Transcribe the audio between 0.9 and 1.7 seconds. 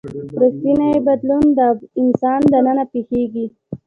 بدلون د